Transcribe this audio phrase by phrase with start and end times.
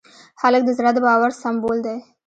[0.41, 1.97] هلک د زړه د باور سمبول دی.